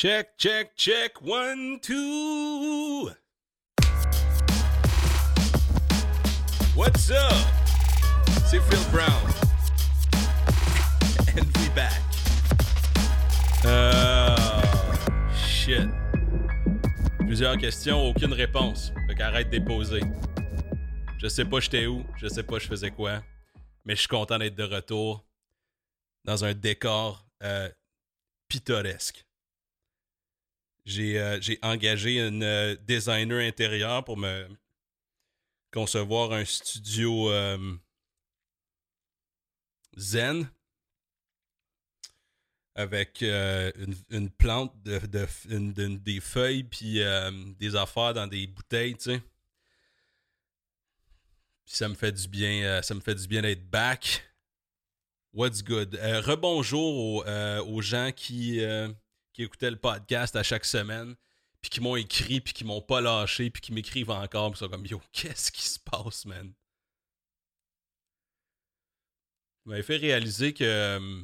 [0.00, 3.10] Check, check, check, one, two.
[6.76, 7.32] What's up?
[8.46, 9.10] C'est Phil Brown.
[11.36, 12.00] And we back.
[13.64, 14.62] Oh,
[15.34, 15.88] shit.
[17.18, 18.92] Plusieurs questions, aucune réponse.
[19.08, 20.02] Fait qu'arrête de déposer.
[21.20, 23.20] Je sais pas j'étais où, je sais pas je faisais quoi,
[23.84, 25.26] mais je suis content d'être de retour
[26.24, 27.68] dans un décor euh,
[28.46, 29.27] pittoresque.
[30.88, 34.48] J'ai euh, j'ai engagé une euh, designer intérieur pour me
[35.70, 37.76] concevoir un studio euh,
[39.98, 40.50] zen
[42.74, 47.00] avec une, plante des feuilles puis
[47.58, 49.22] des affaires dans des bouteilles, tu sais.
[51.66, 54.22] Ça me fait du bien, ça me fait du bien d'être back.
[55.34, 55.98] What's good?
[56.00, 58.60] Rebonjour aux, gens qui,
[59.38, 61.14] qui écoutaient le podcast à chaque semaine,
[61.60, 64.68] puis qui m'ont écrit, puis qui m'ont pas lâché, puis qui m'écrivent encore, puis sont
[64.68, 66.52] comme Yo, qu'est-ce qui se passe, man?
[69.64, 71.22] Vous m'avez fait réaliser que, euh,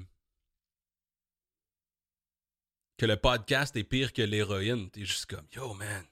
[2.99, 4.93] que le podcast est pire que l'héroïne.
[4.93, 6.07] T'es juste comme Yo, man.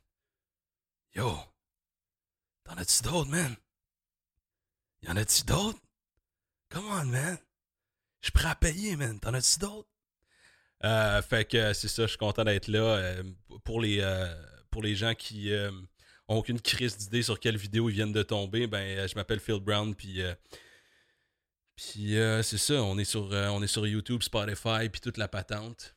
[1.15, 1.39] Yo.
[2.65, 3.57] T'en as-tu d'autres, man?
[5.03, 5.81] Y en a-tu d'autres?
[6.69, 7.39] Come on, man.
[8.23, 9.21] Je suis prêt à payer, man.
[9.21, 9.92] T'en as-tu d'autres?
[10.85, 12.81] Euh, fait que c'est ça, je suis content d'être là.
[12.97, 13.23] euh,
[13.65, 14.35] pour, les, euh,
[14.71, 15.53] pour les gens qui
[16.29, 19.61] ont aucune crise d'idée sur quelle vidéo ils viennent de tomber, ben je m'appelle Phil
[19.61, 20.23] Brown, puis
[21.77, 25.95] puis c'est ça, on est sur on est sur YouTube, Spotify, puis toute la patente.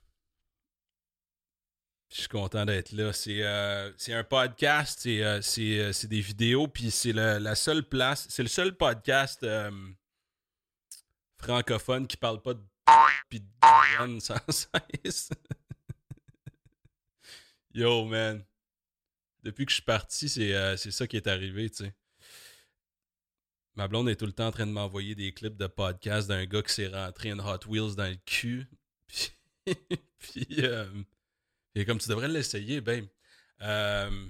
[2.14, 3.12] Je suis content d'être là.
[3.14, 5.00] C'est un podcast,
[5.42, 9.46] c'est des vidéos, puis c'est le- la seule place, c'est le seul podcast
[11.38, 12.62] francophone qui parle pas de
[13.30, 15.30] puis graines sans cesse.
[17.74, 18.44] Yo, man.
[19.44, 21.94] Depuis que je suis parti, c'est euh, c'est ça qui est arrivé, tu sais.
[23.76, 26.46] Ma blonde est tout le temps en train de m'envoyer des clips de podcast d'un
[26.46, 28.68] gars qui s'est rentré une Hot Wheels dans le cul.
[30.20, 30.90] Puis, euh,
[31.76, 33.08] est comme tu devrais l'essayer, ben.
[33.62, 34.30] Euh,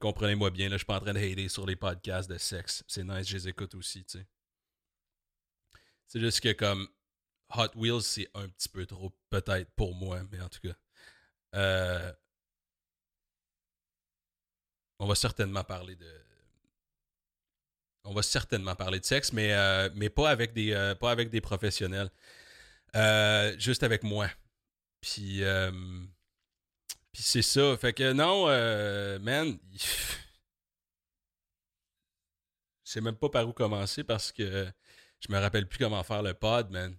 [0.00, 2.84] Comprenez-moi bien, là, je suis pas en train de hater sur les podcasts de sexe.
[2.86, 4.26] C'est nice, je les écoute aussi, tu sais.
[6.08, 6.88] C'est juste que comme
[7.54, 10.74] Hot Wheels, c'est un petit peu trop, peut-être pour moi, mais en tout cas.
[11.54, 12.12] Euh,
[14.98, 16.24] on va certainement parler de.
[18.04, 21.30] On va certainement parler de sexe, mais, euh, mais pas, avec des, euh, pas avec
[21.30, 22.10] des professionnels.
[23.58, 24.30] Juste avec moi.
[25.00, 25.42] Puis,
[27.12, 27.76] puis c'est ça.
[27.76, 28.46] Fait que non,
[29.20, 29.84] man, je
[32.84, 34.72] sais même pas par où commencer parce que
[35.20, 36.96] je me rappelle plus comment faire le pod, man.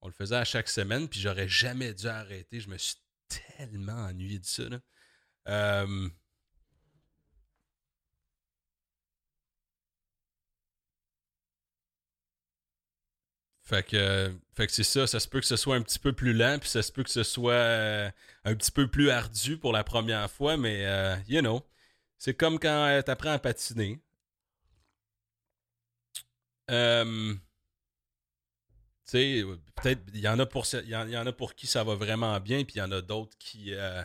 [0.00, 2.60] On le faisait à chaque semaine, puis j'aurais jamais dû arrêter.
[2.60, 2.96] Je me suis
[3.28, 4.64] tellement ennuyé de ça.
[5.48, 6.08] Euh,
[13.66, 16.12] Fait que, fait que c'est ça, ça se peut que ce soit un petit peu
[16.12, 18.08] plus lent, puis ça se peut que ce soit euh,
[18.44, 21.66] un petit peu plus ardu pour la première fois, mais euh, you know,
[22.16, 24.00] c'est comme quand t'apprends à patiner.
[26.70, 27.34] Euh,
[29.06, 29.44] tu sais,
[29.76, 31.94] peut-être il y en a pour y, en- y en a pour qui ça va
[31.94, 34.02] vraiment bien, puis il y en a d'autres qui euh,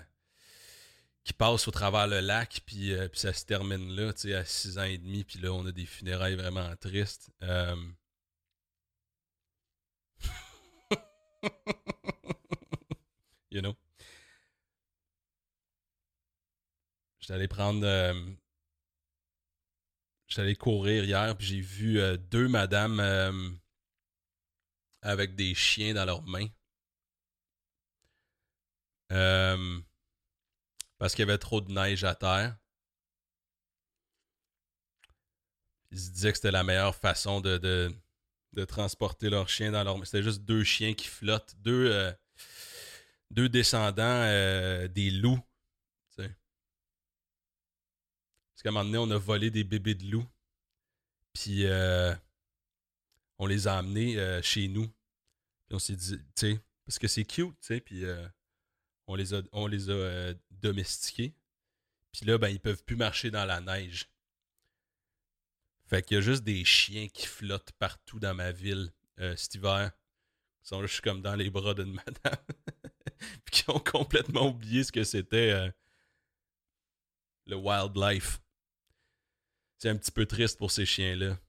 [1.24, 4.34] qui passent au travers le lac, puis, euh, puis ça se termine là, tu sais,
[4.36, 7.32] à 6 ans et demi, puis là on a des funérailles vraiment tristes.
[13.50, 13.76] You know?
[17.20, 17.86] J'étais allé prendre.
[20.40, 23.50] Allé courir hier, puis j'ai vu euh, deux madames euh,
[25.02, 26.48] avec des chiens dans leurs mains.
[29.12, 29.82] Euh,
[30.98, 32.58] parce qu'il y avait trop de neige à terre.
[35.92, 37.94] Ils se disaient que c'était la meilleure façon de, de,
[38.54, 40.06] de transporter leurs chiens dans leurs mains.
[40.06, 42.14] C'était juste deux chiens qui flottent, deux,
[43.32, 44.24] deux descendants
[44.88, 45.42] des loups.
[46.16, 46.36] tu sais.
[48.62, 50.30] Parce qu'à un moment donné, on a volé des bébés de loups.
[51.34, 52.14] Puis euh,
[53.40, 54.86] on les a amenés euh, chez nous.
[54.86, 58.28] Puis on s'est dit, tu sais, parce que c'est cute, tu sais, puis euh,
[59.08, 61.34] on les a, on les a euh, domestiqués.
[62.12, 64.12] Puis là, ben, ils peuvent plus marcher dans la neige.
[65.88, 69.92] Fait qu'il y a juste des chiens qui flottent partout dans ma ville cet hiver.
[70.64, 72.46] Ils sont suis comme dans les bras d'une madame.
[73.44, 75.74] Puis qui ont complètement oublié ce que c'était
[77.48, 78.40] le wildlife.
[79.82, 81.40] C'est un petit peu triste pour ces chiens-là.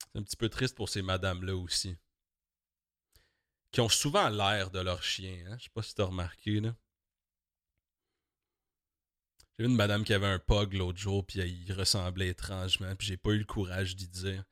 [0.00, 1.94] C'est un petit peu triste pour ces madames-là aussi.
[3.70, 5.44] Qui ont souvent l'air de leur chien.
[5.46, 5.58] Hein?
[5.58, 6.74] Je sais pas si t'as remarqué, là.
[9.58, 13.08] J'ai vu une madame qui avait un pug l'autre jour, puis il ressemblait étrangement, puis
[13.08, 14.42] j'ai pas eu le courage d'y dire.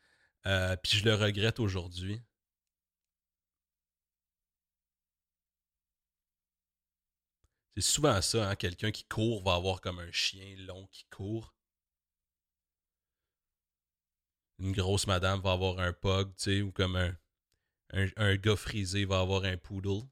[0.45, 2.21] Euh, puis je le regrette aujourd'hui.
[7.77, 8.57] C'est souvent ça, hein?
[8.57, 11.55] quelqu'un qui court va avoir comme un chien long qui court.
[14.59, 17.17] Une grosse madame va avoir un pug, tu sais, ou comme un,
[18.17, 20.07] un, gars frisé va avoir un poodle.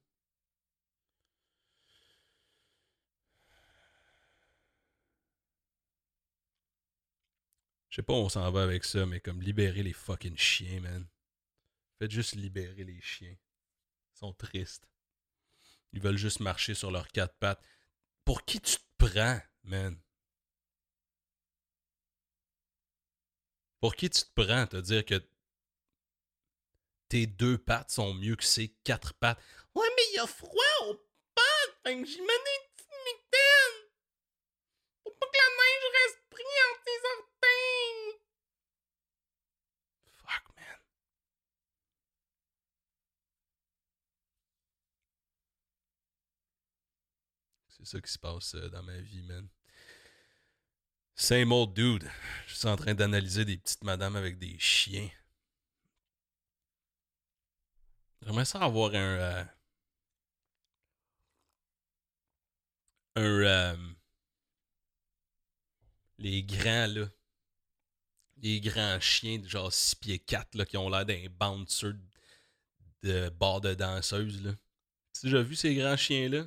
[7.91, 10.81] Je sais pas où on s'en va avec ça, mais comme libérer les fucking chiens,
[10.81, 11.07] man.
[11.99, 13.37] Faites juste libérer les chiens.
[14.15, 14.92] Ils sont tristes.
[15.93, 17.63] Ils veulent juste marcher sur leurs quatre pattes.
[18.25, 20.01] Pour qui tu te prends, man?
[23.81, 25.21] Pour qui tu te prends, te dire que
[27.09, 29.39] tes deux pattes sont mieux que ses quatre pattes?
[29.75, 30.95] Ouais, mais il y a froid aux
[31.35, 33.91] pattes, fait que j'y mets des petites mitaines.
[35.03, 38.21] Pour pas que la neige reste prise entre tes orteils.
[40.25, 40.79] Fuck, man.
[47.85, 49.47] C'est ça qui se passe euh, dans ma vie, man.
[51.15, 52.07] Same old dude.
[52.47, 55.09] Je suis en train d'analyser des petites madames avec des chiens.
[58.23, 58.97] J'aimerais ça avoir un.
[58.97, 59.45] euh,
[63.17, 63.23] un.
[63.23, 63.77] euh,
[66.19, 67.07] les grands, là.
[68.43, 71.93] Les grands chiens, de genre 6 pieds 4, là, qui ont l'air d'un bouncer
[73.03, 74.53] de bord de danseuse, là.
[75.15, 76.47] Tu as déjà vu ces grands chiens-là?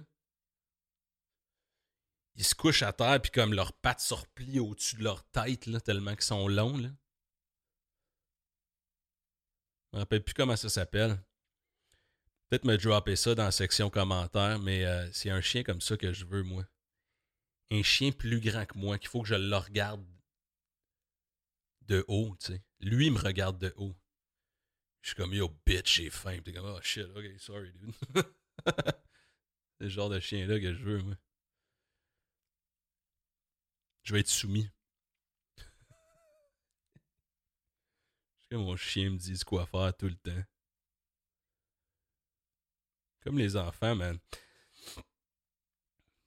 [2.36, 5.68] Ils se couchent à terre, puis comme leurs pattes se replient au-dessus de leur tête,
[5.68, 6.90] là, tellement qu'ils sont longs, là.
[9.92, 11.18] Je me rappelle plus comment ça s'appelle.
[12.50, 15.96] Peut-être me dropper ça dans la section commentaires, mais euh, c'est un chien comme ça
[15.96, 16.66] que je veux, moi.
[17.72, 20.06] Un chien plus grand que moi, qu'il faut que je le regarde
[21.84, 22.64] de haut, tu sais.
[22.82, 23.96] Lui, il me regarde de haut.
[25.02, 26.40] Je suis comme, yo, bitch, j'ai faim.
[26.44, 27.94] T'es comme, oh shit, ok, sorry, dude.
[28.66, 31.16] c'est le genre de chien-là que je veux, moi.
[34.06, 34.70] Je vais être soumis.
[38.50, 40.44] Que mon chien me dise quoi faire tout le temps.
[43.22, 44.20] Comme les enfants, man.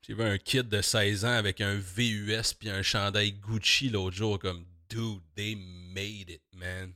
[0.03, 4.17] J'ai vu un kid de 16 ans avec un VUS puis un chandail Gucci l'autre
[4.17, 6.93] jour, comme dude, they made it, man.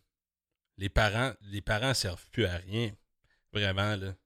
[0.76, 2.90] Les parents, les parents servent plus à rien.
[3.52, 4.16] Vraiment, là.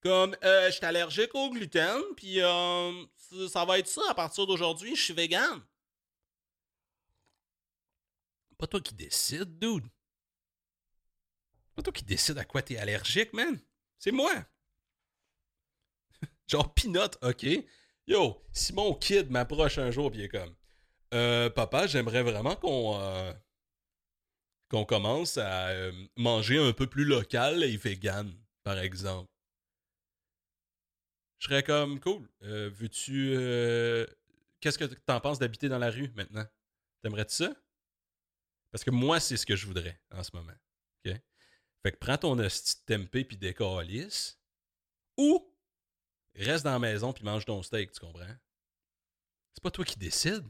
[0.00, 3.04] Comme, euh, je suis allergique au gluten, puis euh,
[3.48, 5.60] ça- va être ça à partir d'aujourd'hui, je suis vegan.
[8.56, 9.86] Pas toi qui décide, dude.
[11.74, 13.58] Pas toi qui décide à quoi t'es allergique, man.
[13.98, 14.32] C'est moi.
[16.48, 17.46] Genre Peanut, ok.
[18.06, 20.54] Yo, si mon kid m'approche un jour pis il est comme
[21.14, 23.32] euh, Papa, j'aimerais vraiment qu'on euh,
[24.86, 25.70] commence à
[26.16, 29.30] manger un peu plus local et vegan, par exemple.
[31.38, 32.28] Je serais comme cool.
[32.42, 33.34] Euh, Veux-tu.
[33.36, 34.06] euh,
[34.60, 36.46] Qu'est-ce que t'en penses d'habiter dans la rue maintenant?
[37.02, 37.54] T'aimerais-tu ça?
[38.72, 40.52] Parce que moi, c'est ce que je voudrais en ce moment.
[41.04, 41.12] OK?
[41.82, 44.40] Fait que prends ton hostie de tempeh puis décalisse.
[45.16, 45.54] Ou
[46.34, 48.36] reste dans la maison puis mange ton steak, tu comprends?
[49.54, 50.44] C'est pas toi qui décides.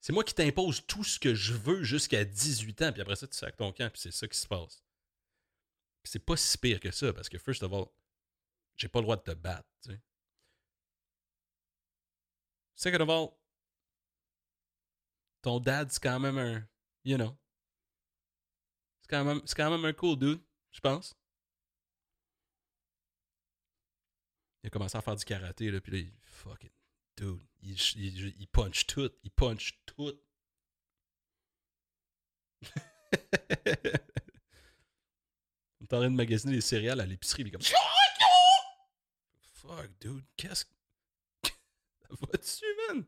[0.00, 3.26] C'est moi qui t'impose tout ce que je veux jusqu'à 18 ans, puis après ça,
[3.28, 4.82] tu sacs ton camp, puis c'est ça qui se passe.
[6.04, 7.86] C'est pas si pire que ça, parce que, first of all,
[8.80, 10.00] j'ai pas le droit de te battre, tu sais.
[12.74, 13.28] Second of all,
[15.42, 16.66] ton dad, c'est quand même un,
[17.04, 17.36] you know,
[19.02, 21.14] c'est quand même, c'est quand même un cool dude, je pense.
[24.62, 26.70] Il a commencé à faire du karaté, là, puis là, il, fucking,
[27.18, 27.74] dude, il,
[28.40, 30.18] il, punch tout, il punch tout.
[35.80, 37.60] On est en train de magasiner des céréales à l'épicerie, puis comme,
[39.70, 40.70] fuck, dude, qu'est-ce que.
[42.10, 43.04] Va-tu, man?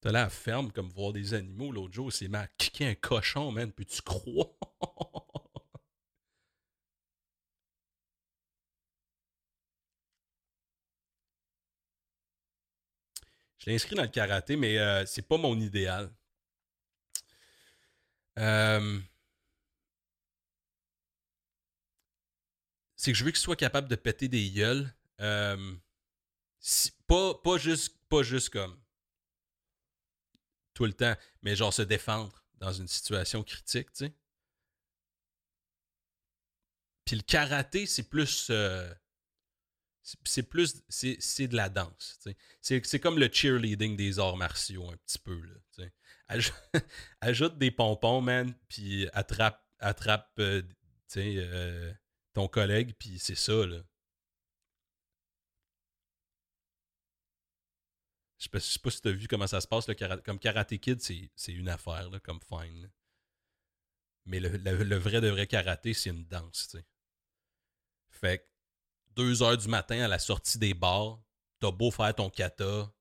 [0.00, 2.94] T'es allé à la ferme comme voir des animaux l'autre jour, c'est m'a kické un
[2.94, 4.56] cochon, man, puis tu crois?
[13.58, 16.10] Je l'ai inscrit dans le karaté, mais euh, c'est pas mon idéal.
[18.38, 19.00] Euh,
[23.06, 24.92] c'est que je veux qu'il soit capable de péter des gueules.
[25.20, 25.76] Euh,
[27.06, 28.76] pas, pas juste pas juste comme
[30.74, 34.14] tout le temps, mais genre se défendre dans une situation critique, tu sais.
[37.04, 38.48] Puis le karaté, c'est plus.
[38.50, 38.92] Euh,
[40.24, 40.82] c'est plus.
[40.88, 42.18] C'est de la danse.
[42.60, 45.40] C'est comme le cheerleading des arts martiaux, un petit peu.
[45.78, 45.90] Là,
[47.20, 50.62] Ajoute, des pompons, man, puis attrape, attrape euh,
[51.16, 51.92] euh,
[52.36, 53.64] ton collègue, puis c'est ça.
[53.64, 53.82] Là.
[58.36, 59.86] Je sais, sais pas si tu as vu comment ça se passe.
[60.22, 62.90] comme Karate Kid, c'est une affaire, là, comme fine.
[64.26, 66.76] Mais le, le, vrai de vrai karaté, c'est une danse.
[68.10, 68.44] Fait que
[69.14, 71.18] 2 heures du matin à la sortie des bars,
[71.58, 72.92] t'as beau faire ton kata.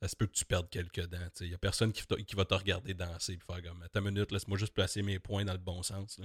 [0.00, 1.28] Ça se peut que tu perdes quelques dents.
[1.40, 4.14] Il y a personne qui, qui, va te regarder danser et faire comme Attends une
[4.14, 6.20] minute, laisse-moi juste placer mes points dans le bon sens.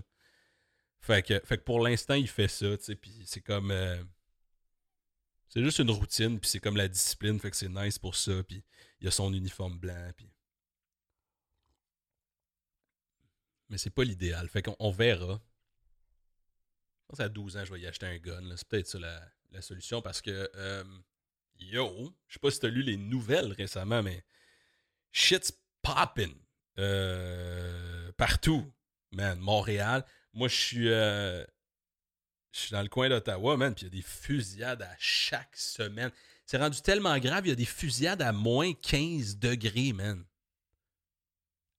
[1.00, 2.68] Fait, que, fait que pour l'instant, il fait ça.
[3.02, 3.72] Puis c'est comme.
[3.72, 4.02] Euh,
[5.50, 8.44] c'est juste une routine, puis c'est comme la discipline, fait que c'est nice pour ça.
[8.44, 8.64] Puis
[9.02, 10.12] il a son uniforme blanc.
[10.16, 10.32] Puis...
[13.70, 14.48] Mais c'est pas l'idéal.
[14.50, 15.42] Fait qu'on verra.
[17.02, 18.56] Je pense qu'à 12 ans, je vais y acheter un gun.
[18.56, 20.50] C'est peut-être ça la, solution parce que.
[20.56, 20.84] Euh,
[21.60, 24.24] yo, je sais pas si t'as lu les nouvelles récemment, mais
[25.12, 26.36] shit's popping.
[26.80, 28.72] Euh, partout.
[29.12, 30.06] Man, Montréal.
[30.34, 30.90] Moi, je suis.
[30.90, 31.46] Euh,
[32.52, 35.56] je suis dans le coin d'Ottawa, man, puis il y a des fusillades à chaque
[35.56, 36.12] semaine.
[36.46, 40.24] C'est rendu tellement grave, il y a des fusillades à moins 15 degrés, man.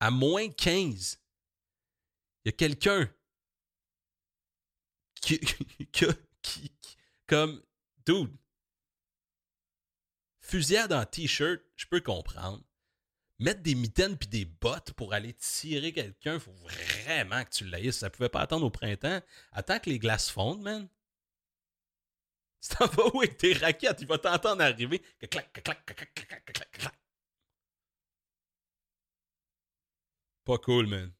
[0.00, 1.20] À moins 15.
[2.44, 3.08] Il y a quelqu'un
[5.20, 5.38] qui,
[5.92, 6.06] qui,
[6.42, 6.72] qui,
[7.26, 7.62] comme,
[8.04, 8.30] dude,
[10.54, 12.62] fusillade en t-shirt, je peux comprendre
[13.40, 17.92] mettre des mitaines puis des bottes pour aller tirer quelqu'un, faut vraiment que tu l'ailles.
[17.92, 19.20] Ça pouvait pas attendre au printemps.
[19.50, 20.88] Attends que les glaces fondent, man.
[22.60, 24.00] Tu t'en vas où avec tes raquettes?
[24.00, 25.02] Il va t'entendre arriver.
[30.44, 31.12] Pas cool, man.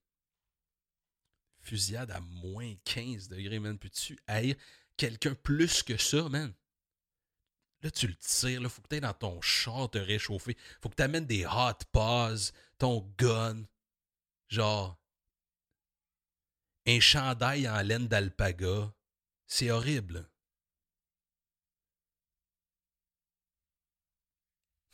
[1.61, 3.79] Fusillade à moins 15 degrés, man.
[3.79, 4.55] Peux-tu haïr
[4.97, 6.55] quelqu'un plus que ça, man?
[7.85, 10.57] Là, tu le tires, là, faut que tu dans ton char te réchauffer.
[10.81, 13.67] Faut que tu amènes des hot paws, ton gun.
[14.49, 14.99] Genre,
[16.87, 18.91] un chandail en laine d'alpaga.
[19.47, 20.31] C'est horrible.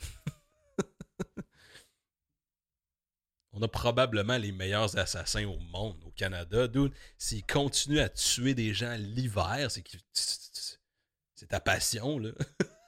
[3.52, 6.66] On a probablement les meilleurs assassins au monde, au Canada.
[6.66, 9.84] Dude, s'ils continuent à tuer des gens l'hiver, c'est
[11.36, 12.32] c'est ta passion, là.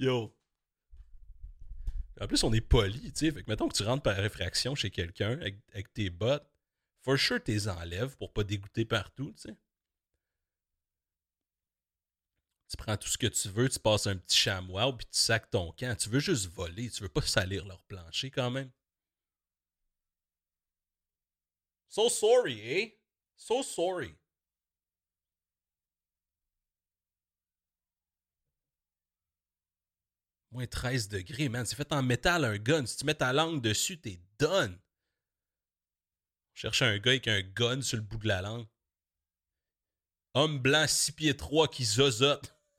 [0.00, 0.34] Yo.
[2.18, 3.30] En plus, on est poli, tu sais.
[3.30, 5.38] Fait que mettons que tu rentres par réfraction chez quelqu'un
[5.72, 6.50] avec, tes bottes,
[7.02, 9.56] for sure, t'es enlèves pour pas dégoûter partout, tu sais.
[12.68, 15.50] Tu prends tout ce que tu veux, tu passes un petit chamois, puis tu sacs
[15.50, 15.94] ton camp.
[15.98, 18.70] Tu veux juste voler, tu veux pas salir leur plancher quand même.
[21.88, 22.98] So sorry, eh?
[23.36, 24.16] So sorry.
[30.50, 31.64] Moins 13 degrés, man.
[31.64, 32.84] C'est fait en métal, un gun.
[32.86, 34.78] Si tu mets ta langue dessus, t'es done.
[36.54, 38.66] Cherche un gars avec un gun sur le bout de la langue.
[40.34, 42.54] Homme blanc 6 pieds 3 qui zozote.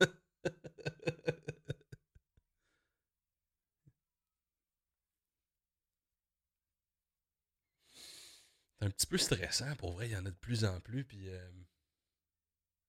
[8.78, 10.08] C'est un petit peu stressant, pour vrai.
[10.08, 11.04] Il y en a de plus en plus.
[11.04, 11.50] Puis, euh,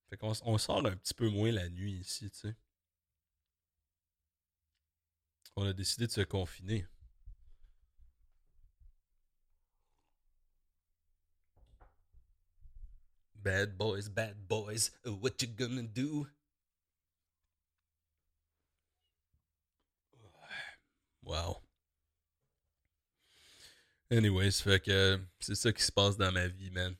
[0.09, 2.55] Fait qu'on on sort un petit peu moins la nuit ici, tu sais
[5.55, 6.85] on a décidé de se confiner.
[13.35, 16.27] Bad boys, bad boys, what you gonna do?
[21.23, 21.61] Wow.
[24.09, 26.95] Anyways, fait que c'est ça qui se passe dans ma vie, man.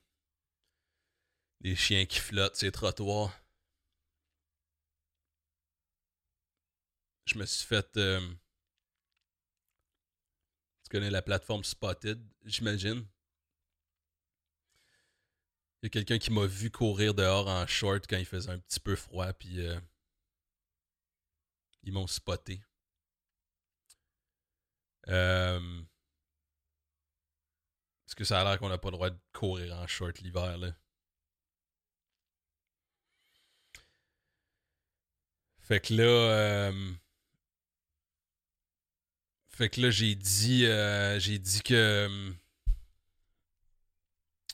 [1.62, 3.32] Des chiens qui flottent ces trottoirs.
[7.26, 7.98] Je me suis fait.
[7.98, 8.20] Euh,
[10.94, 13.04] connais la plateforme Spotted, j'imagine.
[15.82, 18.60] Il y a quelqu'un qui m'a vu courir dehors en short quand il faisait un
[18.60, 19.80] petit peu froid, puis euh,
[21.82, 22.62] ils m'ont spoté.
[25.08, 25.82] Euh,
[28.08, 30.60] Est-ce que ça a l'air qu'on n'a pas le droit de courir en short l'hiver,
[30.60, 30.76] là?
[35.58, 36.94] Fait que là, euh,
[39.54, 42.34] fait que là, j'ai dit, euh, j'ai dit que.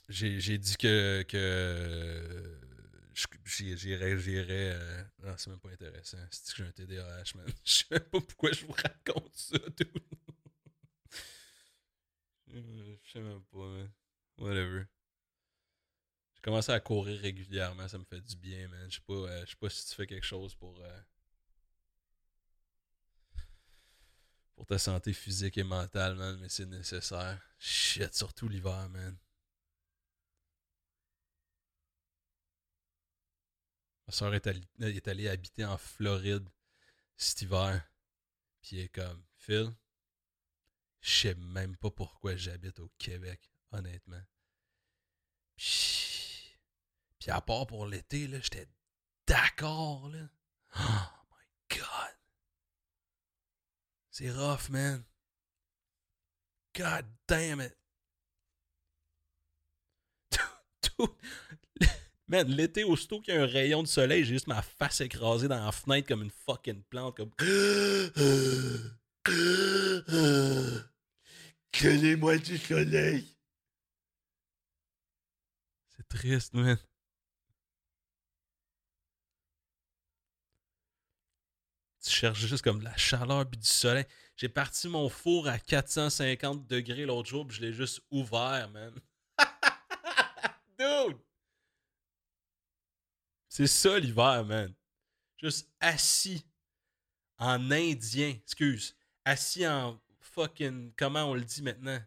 [0.08, 2.60] J'ai dit que, que
[3.44, 4.72] J'irais, j'irais.
[4.74, 5.04] Euh...
[5.22, 6.18] Non, c'est même pas intéressant.
[6.30, 7.46] C'est que j'ai un TDAH, man.
[7.64, 10.00] Je sais même pas pourquoi je vous raconte ça, tout.
[12.46, 13.90] Je sais même pas, man.
[14.38, 14.84] Whatever.
[16.34, 18.86] J'ai commencé à courir régulièrement, ça me fait du bien, man.
[18.88, 20.80] Je sais pas, euh, je sais pas si tu fais quelque chose pour.
[20.80, 21.00] Euh,
[24.60, 27.40] pour ta santé physique et mentale, man, mais c'est nécessaire.
[27.58, 29.16] Shit, surtout l'hiver, man.
[34.06, 36.46] Ma soeur est, est allée habiter en Floride
[37.16, 37.90] cet hiver.
[38.60, 39.74] Puis elle est comme, Phil,
[41.00, 44.22] je sais même pas pourquoi j'habite au Québec, honnêtement.
[45.56, 46.58] Puis,
[47.18, 48.68] puis à part pour l'été, là, j'étais
[49.26, 50.28] d'accord, là.
[50.76, 52.19] Oh my god.
[54.10, 55.04] C'est rough, man.
[56.74, 57.76] God damn it.
[62.28, 65.48] Man, l'été, aussitôt qu'il y a un rayon de soleil, j'ai juste ma face écrasée
[65.48, 67.16] dans la fenêtre comme une fucking plante.
[67.16, 67.30] Comme.
[71.80, 73.26] Connais-moi du soleil.
[75.88, 76.78] C'est triste, man.
[82.02, 84.06] Tu cherches juste comme de la chaleur puis du soleil.
[84.36, 88.94] J'ai parti mon four à 450 degrés l'autre jour puis je l'ai juste ouvert, man.
[90.78, 91.18] Dude!
[93.48, 94.74] C'est ça l'hiver, man.
[95.36, 96.46] Juste assis
[97.38, 100.92] en indien, excuse, assis en fucking.
[100.96, 102.00] Comment on le dit maintenant?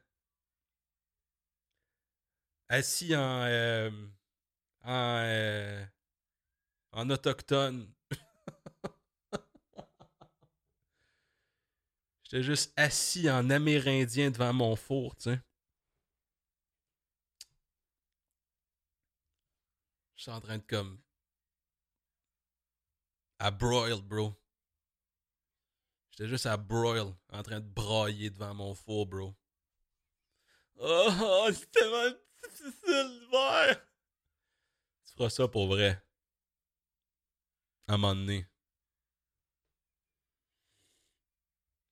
[2.69, 3.43] Assis en.
[3.43, 3.91] Euh,
[4.83, 5.17] en.
[5.23, 5.85] Euh,
[6.93, 7.91] en autochtone.
[12.33, 15.39] J'étais juste assis en amérindien devant mon four, tu sais.
[20.15, 20.99] Je suis en train de comme
[23.37, 24.33] à broil, bro.
[26.09, 29.35] J'étais juste à broil, en train de brailler devant mon four, bro.
[30.77, 32.17] Oh, c'est tellement
[32.49, 33.87] difficile l'hiver!
[35.05, 36.03] Tu feras ça pour vrai.
[37.87, 38.47] À un moment donné.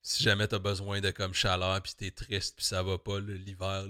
[0.03, 3.85] Si jamais t'as besoin de comme chaleur, pis t'es triste, pis ça va pas l'hiver.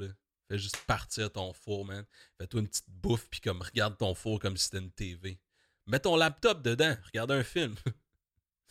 [0.50, 2.06] Fais juste partir ton four, man.
[2.38, 5.40] Fais-toi une petite bouffe, pis comme regarde ton four comme si c'était une TV.
[5.88, 7.76] Mets ton laptop dedans, regarde un film.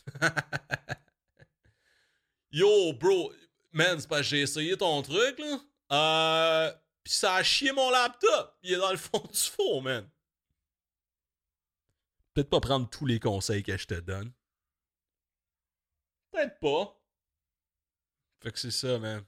[2.52, 3.32] Yo, bro,
[3.72, 5.60] man, c'est pas j'ai essayé ton truc, là.
[5.92, 6.72] Euh.
[7.02, 8.58] Pis ça a chié mon laptop.
[8.62, 10.08] Il est dans le fond du four, man.
[12.34, 14.32] Peut-être pas prendre tous les conseils que je te donne.
[16.30, 16.99] Peut-être pas.
[18.42, 19.24] Fait que c'est ça, man.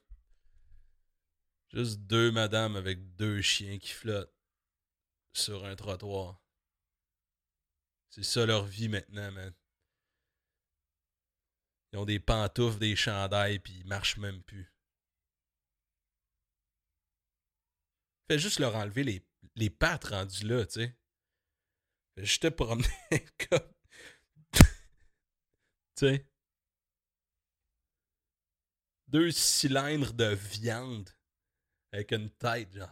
[1.72, 4.34] Juste deux madames avec deux chiens qui flottent
[5.34, 6.42] sur un trottoir.
[8.10, 9.54] C'est ça leur vie maintenant, man.
[11.92, 14.72] Ils ont des pantoufles, des chandails, puis ils marchent même plus.
[18.30, 20.96] Fais juste leur enlever les, les pattes rendues là, tu sais.
[22.16, 22.86] Juste te promener
[23.50, 23.72] comme.
[24.52, 24.62] tu
[25.96, 26.31] sais.
[29.12, 31.10] Deux cylindres de viande
[31.92, 32.88] avec une tête, genre.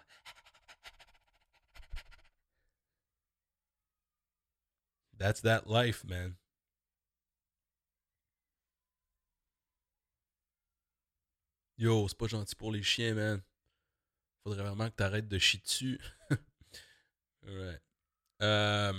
[5.19, 6.37] That's that life, man.
[11.79, 13.43] Yo, c'est pas gentil pour les chiens, man.
[14.45, 15.99] Faudrait vraiment que t'arrêtes de chier dessus.
[18.43, 18.93] Euh...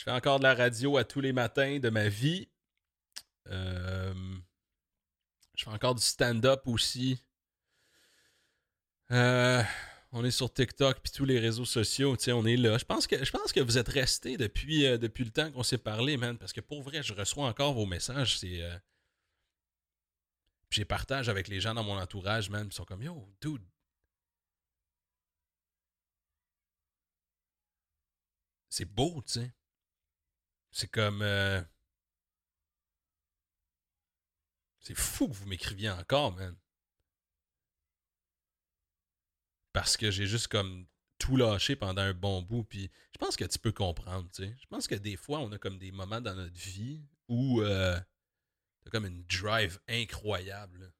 [0.00, 2.48] Je fais encore de la radio à tous les matins de ma vie.
[3.48, 4.14] Euh...
[5.54, 7.22] Je fais encore du stand-up aussi.
[9.10, 9.62] Euh
[10.12, 12.78] on est sur TikTok puis tous les réseaux sociaux, on est là.
[12.78, 15.62] Je pense que je pense que vous êtes restés depuis, euh, depuis le temps qu'on
[15.62, 18.78] s'est parlé, man, parce que pour vrai, je reçois encore vos messages, c'est euh...
[20.70, 23.60] j'ai partage avec les gens dans mon entourage, man, ils sont comme yo, dude.
[28.70, 29.52] C'est beau, tu sais.
[30.70, 31.62] C'est comme euh...
[34.80, 36.56] C'est fou que vous m'écriviez encore, man.
[39.72, 40.86] parce que j'ai juste comme
[41.18, 42.64] tout lâché pendant un bon bout.
[42.64, 44.56] Puis je pense que tu peux comprendre, tu sais.
[44.60, 47.98] Je pense que des fois, on a comme des moments dans notre vie où euh,
[48.84, 50.92] t'as comme une drive incroyable.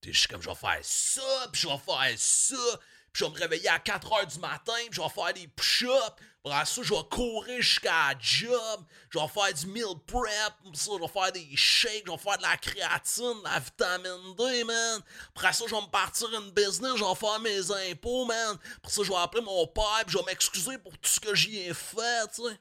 [0.00, 2.80] T'es juste comme, je vais faire ça, puis je vais faire ça,
[3.12, 6.16] je vais me réveiller à 4 heures du matin, puis je vais faire des push-ups.
[6.44, 8.84] Après ça, je vais courir jusqu'à la job.
[9.10, 10.52] Je vais faire du meal prep.
[10.74, 12.04] Ça, je vais faire des shakes.
[12.04, 15.00] Je vais faire de la créatine, de la vitamine D, man.
[15.36, 16.96] Après ça, je vais me partir une business.
[16.96, 18.58] Je vais faire mes impôts, man.
[18.78, 21.32] Après ça, je vais appeler mon père, puis je vais m'excuser pour tout ce que
[21.32, 22.60] j'y ai fait, tu sais.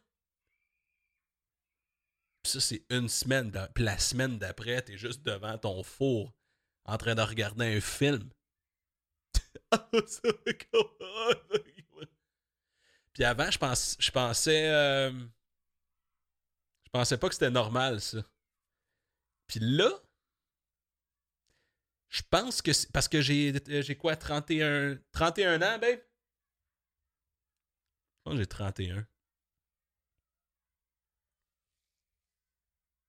[2.43, 3.51] Ça, c'est une semaine.
[3.73, 6.31] Puis la semaine d'après, t'es juste devant ton four
[6.85, 8.29] en train de regarder un film.
[13.13, 14.69] Puis avant, je, pense, je pensais.
[14.69, 18.19] Euh, je pensais pas que c'était normal, ça.
[19.47, 19.89] Puis là,
[22.09, 22.71] je pense que.
[22.91, 25.99] Parce que j'ai, j'ai quoi, 31, 31 ans, babe?
[28.17, 29.07] Je pense que j'ai 31.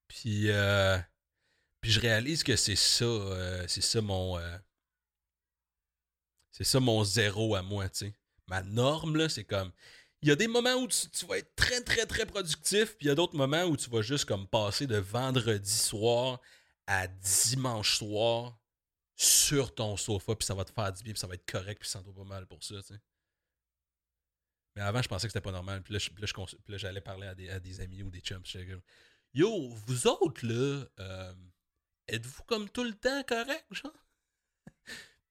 [0.08, 0.98] Puis, euh,
[1.80, 4.58] puis je réalise que c'est ça, euh, c'est ça mon, euh,
[6.52, 8.14] c'est ça mon zéro à moi, tu sais.
[8.46, 9.72] Ma norme, là, c'est comme,
[10.20, 13.08] il y a des moments où tu, vas être très, très, très productif, puis il
[13.08, 16.40] y a d'autres moments où tu vas juste comme passer de vendredi soir
[16.86, 18.58] à dimanche soir
[19.16, 21.80] sur ton sofa, puis ça va te faire du bien, puis ça va être correct,
[21.80, 23.00] puis ça sent pas mal pour ça, tu sais.
[24.76, 25.82] Mais avant, je pensais que c'était pas normal.
[25.82, 28.42] Puis là, j'allais parler à des, à des, amis ou des chums.
[29.34, 31.34] Yo, vous autres, là, euh,
[32.08, 33.92] êtes-vous comme tout le temps correct, genre?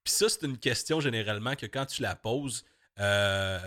[0.03, 2.65] Puis ça, c'est une question généralement que quand tu la poses,
[2.99, 3.59] euh,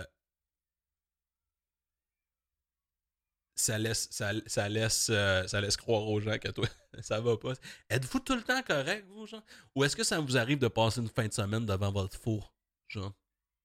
[3.55, 6.67] ça laisse, ça, laisse, euh, ça laisse croire aux gens que toi,
[7.01, 7.53] ça va pas.
[7.89, 9.43] Êtes-vous tout le temps correct, vous, genre?
[9.75, 12.53] Ou est-ce que ça vous arrive de passer une fin de semaine devant votre four,
[12.87, 13.13] genre?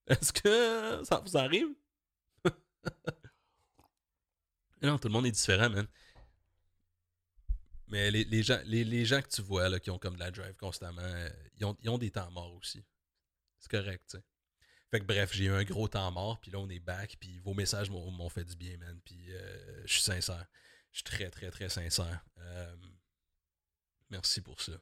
[0.06, 1.68] Est-ce que ça vous arrive?
[4.82, 5.86] non, tout le monde est différent, man.
[7.90, 10.54] Mais les, gens, les, gens que tu vois là, qui ont comme de la drive
[10.54, 12.84] constamment, euh, ils, ont, des temps morts aussi.
[13.58, 14.16] C'est correct, tu.
[14.90, 17.38] Fait que bref, j'ai eu un gros temps mort, puis là on est back, puis
[17.38, 19.00] vos messages m'ont fait du bien, man.
[19.04, 20.46] Puis euh, je suis sincère.
[20.92, 22.24] Je suis très, très, très sincère.
[22.38, 22.76] Euh,
[24.08, 24.72] merci pour ça.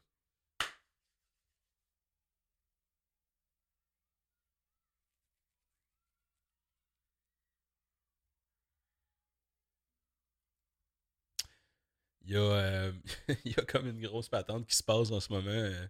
[12.28, 12.92] Il y, a, euh,
[13.46, 15.88] y a comme une grosse patente qui se passe en ce moment euh,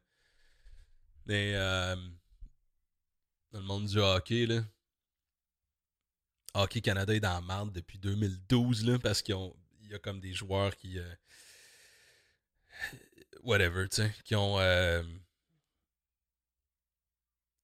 [1.30, 1.96] euh,
[3.50, 4.46] dans le monde du hockey.
[4.46, 4.62] Là.
[6.54, 9.34] Hockey Canada est dans la merde depuis 2012 là, parce qu'il
[9.82, 10.98] y a comme des joueurs qui.
[13.42, 14.58] whatever, tu sais, qui ont.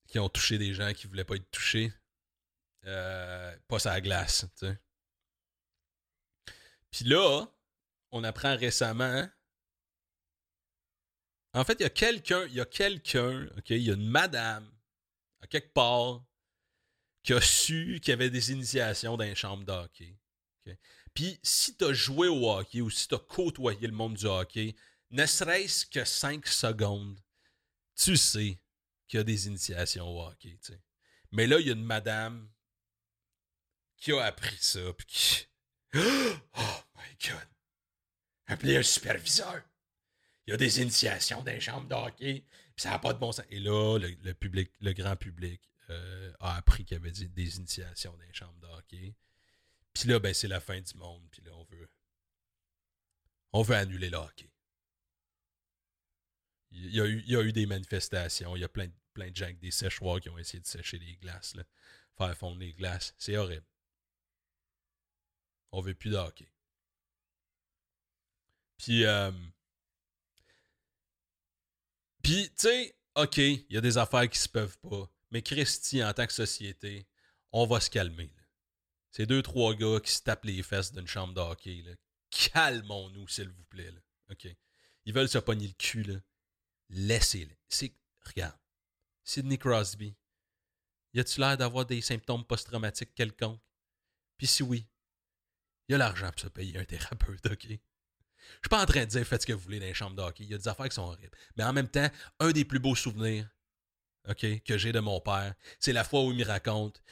[0.08, 1.92] qui ont touché des gens qui voulaient pas être touchés.
[2.82, 4.78] pas sa glace, tu sais.
[6.90, 7.46] Puis là,
[8.14, 9.04] on apprend récemment.
[9.04, 9.30] Hein?
[11.52, 14.08] En fait, il y a quelqu'un, il y a quelqu'un, OK, il y a une
[14.08, 14.72] madame,
[15.40, 16.24] à quelque part,
[17.24, 20.16] qui a su qu'il y avait des initiations dans les chambres de hockey.
[21.12, 24.26] Puis, si tu as joué au hockey ou si tu as côtoyé le monde du
[24.26, 24.76] hockey,
[25.10, 27.20] ne serait-ce que 5 secondes,
[27.96, 28.60] tu sais
[29.08, 30.58] qu'il y a des initiations au hockey.
[31.32, 32.48] Mais là, il y a une madame
[33.96, 35.46] qui a appris ça, puis qui.
[36.56, 37.53] Oh my god!
[38.46, 39.62] Appelez un superviseur.
[40.46, 42.44] Il y a des initiations dans les chambres de hockey,
[42.76, 43.46] puis ça n'a pas de bon sens.
[43.50, 48.12] Et là, le, public, le grand public euh, a appris qu'il y avait des, initiations
[48.12, 49.14] dans les chambres de hockey.
[49.94, 51.88] Puis là, ben, c'est la fin du monde, puis là, on veut.
[53.52, 54.50] On veut annuler le hockey.
[56.72, 59.36] Il y, a eu, y a eu des manifestations, il y a plein, plein de
[59.36, 61.54] gens avec des séchoirs qui ont essayé de sécher les glaces,
[62.18, 63.14] faire fondre les glaces.
[63.16, 63.66] C'est horrible.
[65.70, 66.48] On veut plus de hockey.
[68.76, 69.30] Puis, euh,
[72.22, 72.68] puis tu
[73.14, 75.08] OK, il y a des affaires qui se peuvent pas.
[75.30, 77.06] Mais Christy, en tant que société,
[77.52, 78.32] on va se calmer.
[79.12, 81.84] C'est deux, trois gars qui se tapent les fesses d'une chambre de hockey.
[82.30, 83.92] Calmons-nous, s'il vous plaît.
[84.30, 84.48] OK?
[85.04, 86.02] Ils veulent se pogner le cul.
[86.02, 86.16] Là.
[86.88, 87.56] Laissez-les.
[88.26, 88.58] Regarde.
[89.22, 90.16] Sidney Crosby.
[91.12, 93.62] Y a-tu l'air d'avoir des symptômes post-traumatiques quelconques?
[94.36, 94.88] Puis si oui,
[95.88, 97.68] il a l'argent pour se payer un thérapeute, OK?
[98.56, 100.16] Je suis pas en train de dire faites ce que vous voulez dans les chambres
[100.16, 100.44] de hockey.
[100.44, 101.36] Il y a des affaires qui sont horribles.
[101.56, 102.08] Mais en même temps,
[102.40, 103.48] un des plus beaux souvenirs
[104.38, 107.02] que j'ai de mon père, c'est la fois où il me raconte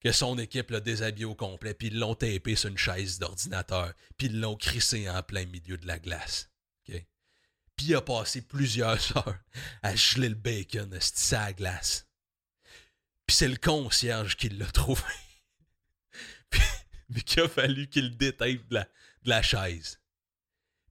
[0.00, 3.94] que son équipe l'a déshabillé au complet, puis ils l'ont tapé sur une chaise d'ordinateur,
[4.18, 6.50] puis ils l'ont crissé en plein milieu de la glace.
[7.76, 9.38] Puis il a passé plusieurs heures
[9.82, 10.98] à geler le bacon, à
[11.32, 12.06] la glace.
[13.26, 15.02] Puis c'est le concierge qui l'a trouvé.
[16.50, 18.88] puis, qu'il a fallu qu'il détape la,
[19.24, 20.00] de la chaise.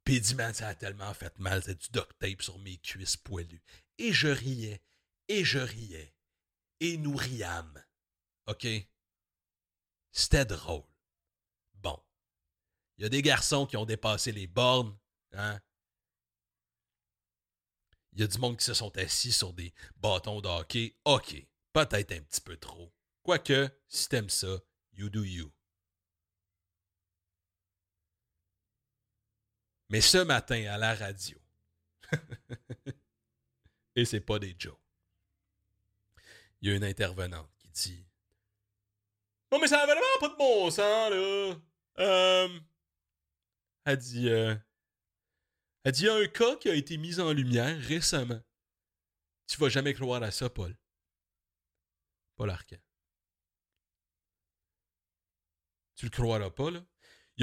[0.04, 2.78] Puis il dit, man, ça a tellement fait mal, c'est du duct tape sur mes
[2.78, 3.64] cuisses poilues.
[3.98, 4.82] Et je riais,
[5.28, 6.14] et je riais,
[6.80, 7.84] et nous riâmes.
[8.48, 8.68] OK?
[10.12, 10.84] C'était drôle.
[11.76, 12.02] Bon.
[12.98, 14.98] Il y a des garçons qui ont dépassé les bornes,
[15.32, 15.62] hein?
[18.12, 20.96] Il y a du monde qui se sont assis sur des bâtons de hockey.
[21.06, 21.36] OK,
[21.72, 22.94] peut-être un petit peu trop.
[23.24, 24.60] Quoique, si t'aimes ça,
[24.92, 25.52] you do you.
[29.94, 31.38] Mais ce matin, à la radio,
[33.96, 34.82] et c'est pas des jokes,
[36.60, 38.04] il y a une intervenante qui dit
[39.52, 41.62] Non, mais ça n'a vraiment pas de bon sens, là.
[42.00, 42.60] Euh,
[43.86, 44.56] elle dit euh,
[45.86, 48.42] dit Il y a un cas qui a été mis en lumière récemment.
[49.46, 50.76] Tu vas jamais croire à ça, Paul.
[52.36, 52.78] Paul Arcan.
[55.94, 56.84] Tu le croiras pas, là?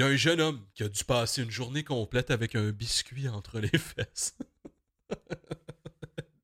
[0.01, 3.29] Y a un jeune homme qui a dû passer une journée complète avec un biscuit
[3.29, 4.35] entre les fesses.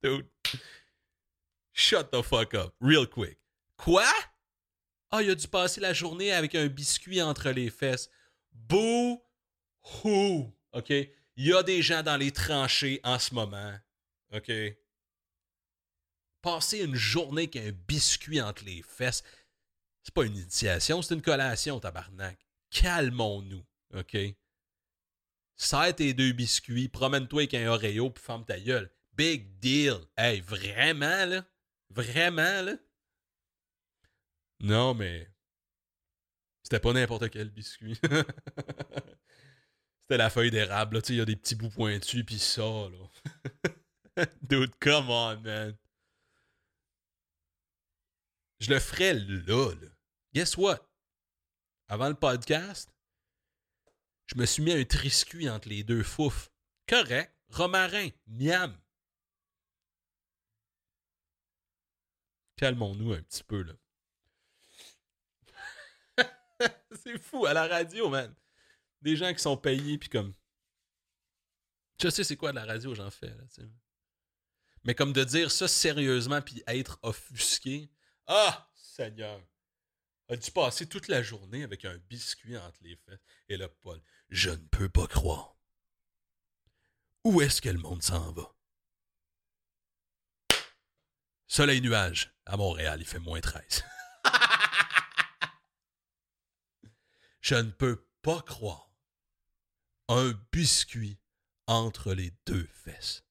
[0.03, 0.27] Dude.
[1.73, 3.39] Shut the fuck up, real quick.
[3.75, 4.05] Quoi?
[5.09, 8.11] Ah, il a dû passer la journée avec un biscuit entre les fesses.
[8.51, 9.23] Boo
[10.03, 10.53] hoo.
[10.73, 10.91] OK?
[10.91, 11.11] Il
[11.47, 13.73] y a des gens dans les tranchées en ce moment.
[14.33, 14.51] OK?
[16.43, 19.23] Passer une journée avec un biscuit entre les fesses,
[20.03, 24.17] c'est pas une initiation, c'est une collation, tabarnak calmons-nous, OK?
[25.55, 28.91] Serre tes deux biscuits, promène-toi avec un Oreo, puis ferme ta gueule.
[29.13, 29.97] Big deal.
[30.15, 31.43] Hey, vraiment, là?
[31.89, 32.75] Vraiment, là?
[34.59, 35.27] Non, mais.
[36.63, 37.99] C'était pas n'importe quel biscuit.
[40.01, 41.01] C'était la feuille d'érable.
[41.01, 44.25] Tu sais, il y a des petits bouts pointus, puis ça, là.
[44.41, 45.75] Dude, come on, man.
[48.59, 49.87] Je le ferais là, là.
[50.33, 50.79] Guess what?
[51.87, 52.93] Avant le podcast,
[54.27, 56.51] je me suis mis un triscuit entre les deux fouf.
[56.87, 57.33] Correct.
[57.49, 58.09] Romarin.
[58.27, 58.77] Miam.
[62.57, 63.73] Calmons-nous un petit peu, là.
[67.03, 68.33] c'est fou, à la radio, man.
[69.01, 70.33] Des gens qui sont payés, puis comme...
[72.01, 73.43] Je sais c'est quoi de la radio, j'en fais, là,
[74.83, 77.89] Mais comme de dire ça sérieusement, puis être offusqué...
[78.25, 79.39] Ah, Seigneur
[80.29, 83.19] a dû passer toute la journée avec un biscuit entre les fesses.
[83.49, 85.55] Et là, Paul, je ne peux pas croire.
[87.23, 88.53] Où est-ce que le monde s'en va?
[91.47, 92.33] Soleil nuage.
[92.45, 93.83] À Montréal, il fait moins 13.
[97.41, 98.91] je ne peux pas croire.
[100.09, 101.19] Un biscuit
[101.67, 103.23] entre les deux fesses.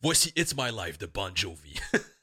[0.00, 1.78] Voici It's My Life de Bon Jovi.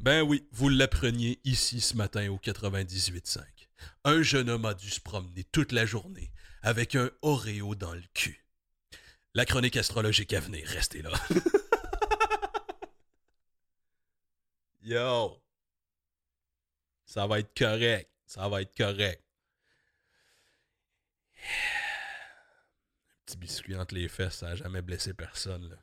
[0.00, 3.42] Ben oui, vous l'appreniez ici ce matin au 98.5.
[4.04, 6.32] Un jeune homme a dû se promener toute la journée
[6.62, 8.42] avec un Oreo dans le cul.
[9.34, 11.12] La chronique astrologique à venir, restez là.
[14.82, 15.42] Yo!
[17.04, 18.10] Ça va être correct.
[18.24, 19.22] Ça va être correct.
[21.44, 25.76] Un petit biscuit entre les fesses, ça n'a jamais blessé personne, là.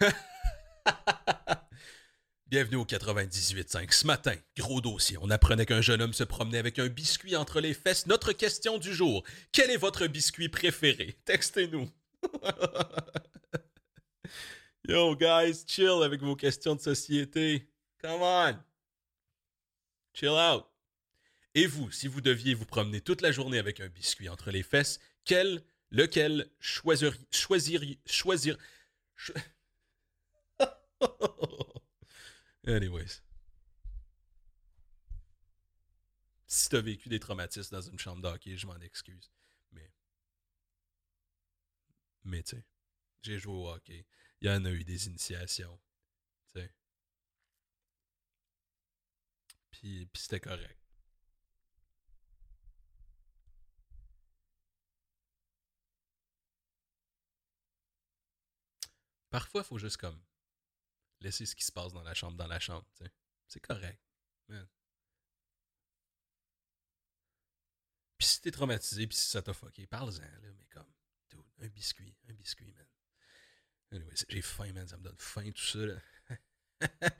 [2.46, 3.92] Bienvenue au 98.5.
[3.92, 7.60] Ce matin, gros dossier, on apprenait qu'un jeune homme se promenait avec un biscuit entre
[7.60, 8.06] les fesses.
[8.06, 11.16] Notre question du jour, quel est votre biscuit préféré?
[11.24, 11.88] Textez-nous.
[14.88, 17.68] Yo, guys, chill avec vos questions de société.
[18.00, 18.56] Come on.
[20.12, 20.66] Chill out.
[21.54, 24.62] Et vous, si vous deviez vous promener toute la journée avec un biscuit entre les
[24.62, 28.56] fesses, quel, lequel choisiriez, choisiriez, choisir,
[32.66, 33.22] Anyways.
[36.46, 39.30] Si t'as vécu des traumatismes dans une chambre d'hockey, je m'en excuse.
[39.72, 39.92] Mais.
[42.24, 42.64] Mais tu sais,
[43.22, 44.06] j'ai joué au hockey.
[44.40, 45.80] Il y en a eu des initiations.
[46.54, 46.74] Tu sais.
[49.70, 50.78] Puis, puis c'était correct.
[59.30, 60.20] Parfois, il faut juste comme
[61.22, 62.86] laisser ce qui se passe dans la chambre dans la chambre.
[63.46, 64.00] C'est correct.
[68.18, 70.86] Puis si t'es traumatisé, puis si ça t'a fucké, parle-en, là, mais comme,
[71.60, 72.86] un biscuit, un biscuit, man.
[73.90, 75.80] Anyway, j'ai faim, man, ça me donne faim, tout ça,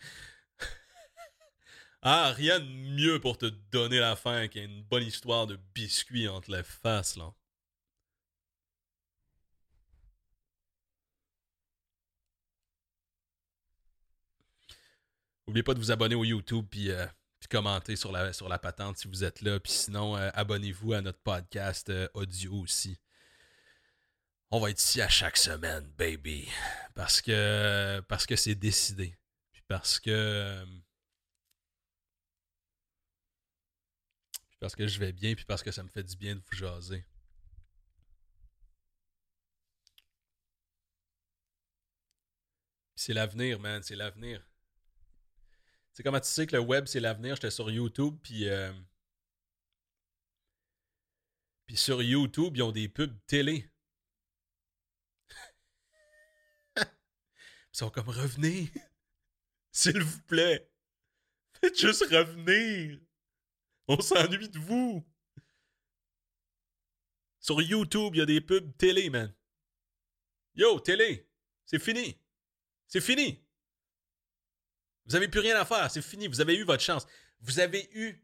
[2.03, 6.51] ah, rien de mieux pour te donner la faim qu'une bonne histoire de biscuit entre
[6.51, 7.35] les faces, là.
[15.47, 17.07] N'oubliez pas de vous abonner au YouTube puis euh,
[17.41, 19.59] Puis commentez sur la, sur la patente si vous êtes là.
[19.61, 22.99] Puis sinon, euh, abonnez-vous à notre podcast euh, audio aussi.
[24.51, 26.49] On va être ici à chaque semaine, baby.
[26.95, 29.17] Parce que parce que c'est décidé.
[29.53, 30.65] Puis parce que.
[34.49, 36.41] puis parce que je vais bien, puis parce que ça me fait du bien de
[36.41, 37.05] vous jaser.
[42.95, 44.52] C'est l'avenir, man, c'est l'avenir.
[45.95, 47.35] C'est comment tu sais que le web c'est l'avenir?
[47.37, 48.49] J'étais sur YouTube, puis.
[48.49, 48.73] euh,
[51.67, 53.69] Puis sur YouTube, ils ont des pubs télé.
[56.77, 56.87] Ils
[57.73, 58.71] sont comme revenez.
[59.73, 60.69] S'il vous plaît.
[61.61, 62.99] Faites juste revenir.
[63.89, 65.05] On s'ennuie de vous.
[67.41, 69.35] Sur YouTube, il y a des pubs télé, man.
[70.55, 71.29] Yo, télé,
[71.67, 72.19] c'est fini.
[72.89, 73.43] C'est fini.
[75.07, 76.29] Vous avez plus rien à faire, c'est fini.
[76.29, 77.07] Vous avez eu votre chance.
[77.41, 78.23] Vous avez eu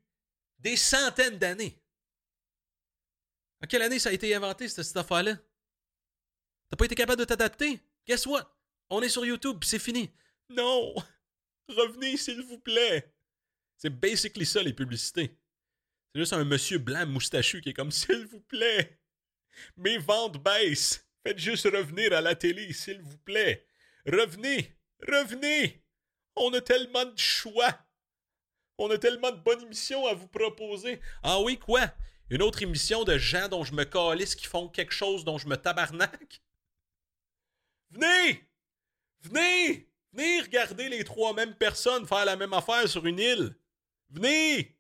[0.59, 1.83] des centaines d'années.
[3.63, 5.37] En quelle année ça a été inventé, cette, affaire-là?
[6.71, 7.81] T'as pas été capable de t'adapter?
[8.07, 8.49] Guess what?
[8.91, 10.11] On est sur YouTube, c'est fini.
[10.49, 10.95] Non!
[11.69, 13.13] Revenez, s'il vous plaît!
[13.77, 15.37] C'est basically ça, les publicités.
[16.13, 19.01] C'est juste un monsieur blanc moustachu qui est comme, s'il vous plaît!
[19.77, 21.05] Mes ventes baissent!
[21.27, 23.67] Faites juste revenir à la télé, s'il vous plaît!
[24.07, 24.77] Revenez!
[25.07, 25.85] Revenez!
[26.41, 27.79] On a tellement de choix!
[28.79, 31.01] On a tellement de bonnes émissions à vous proposer.
[31.23, 31.91] Ah oui, quoi?
[32.31, 35.49] Une autre émission de gens dont je me calisse qui font quelque chose dont je
[35.49, 36.43] me tabarnaque?
[37.91, 38.45] Venez!
[39.23, 39.89] Venez!
[40.13, 43.57] Venez regarder les trois mêmes personnes faire la même affaire sur une île.
[44.11, 44.77] Venez!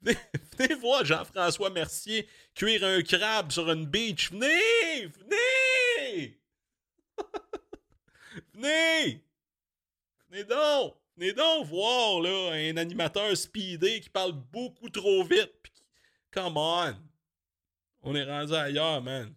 [0.00, 0.18] Venez,
[0.58, 4.30] venez voir Jean-François Mercier cuire un crabe sur une beach.
[4.30, 5.06] Venez!
[5.06, 6.40] Venez!
[8.54, 9.27] venez!
[10.30, 10.94] Venez donc!
[11.16, 15.52] Venez donc voir là, un animateur speedé qui parle beaucoup trop vite.
[16.30, 16.94] Come on!
[18.02, 19.34] On est rendu ailleurs, man.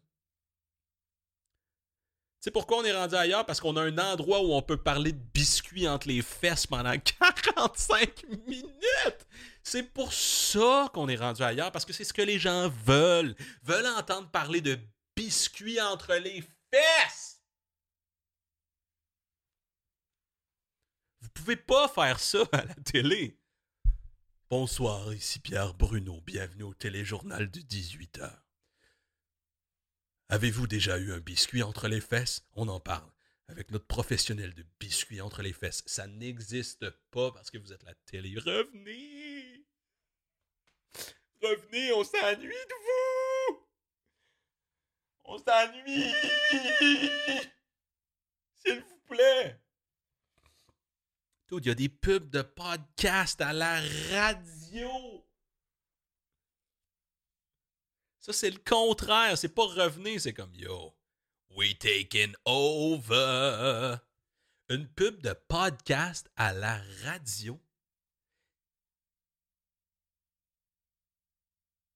[2.41, 3.45] Tu sais pourquoi on est rendu ailleurs?
[3.45, 6.97] Parce qu'on a un endroit où on peut parler de biscuits entre les fesses pendant
[7.55, 9.27] 45 minutes!
[9.63, 13.35] C'est pour ça qu'on est rendu ailleurs, parce que c'est ce que les gens veulent.
[13.63, 14.77] Veulent entendre parler de
[15.15, 17.40] biscuits entre les fesses!
[21.31, 23.37] Pouvez pas faire ça à la télé.
[24.49, 26.21] Bonsoir, ici Pierre Bruno.
[26.21, 28.29] Bienvenue au téléjournal de 18h.
[30.29, 32.45] Avez-vous déjà eu un biscuit entre les fesses?
[32.53, 33.11] On en parle
[33.47, 35.83] avec notre professionnel de biscuits entre les fesses.
[35.85, 38.35] Ça n'existe pas parce que vous êtes la télé.
[38.37, 39.65] Revenez!
[41.41, 43.67] Revenez, on s'ennuie de vous!
[45.25, 46.13] On s'ennuie!
[48.55, 49.59] S'il vous plaît!
[51.57, 55.27] Il y a des pubs de podcast à la radio!
[58.19, 59.37] Ça, c'est le contraire.
[59.37, 60.95] C'est pas revenir, c'est comme yo.
[61.49, 63.97] We taking over.
[64.69, 67.59] Une pub de podcast à la radio.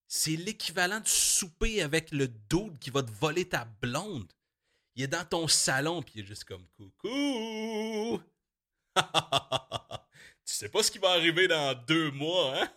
[0.08, 4.34] C'est l'équivalent de souper avec le dude qui va te voler ta blonde.
[4.96, 8.22] Il est dans ton salon, puis il est juste comme coucou.
[8.96, 12.72] Tu sais pas ce qui va arriver dans deux mois, hein?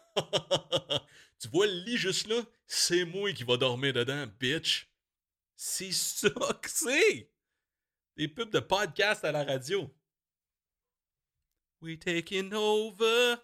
[1.38, 2.42] tu vois le lit juste là?
[2.66, 4.88] C'est moi qui va dormir dedans, bitch.
[5.54, 6.30] C'est ça
[6.62, 7.30] que c'est!
[8.16, 9.94] Des pubs de podcast à la radio.
[11.80, 13.36] We taking over.